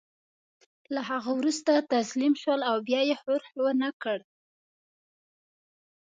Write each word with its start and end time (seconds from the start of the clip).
له 0.93 1.01
هغه 1.09 1.31
وروسته 1.39 1.73
تسلیم 1.93 2.33
شول 2.41 2.61
او 2.69 2.75
بیا 2.87 3.01
یې 3.09 3.15
ښورښ 3.21 3.47
ونه 3.63 3.89
کړ. 4.01 4.19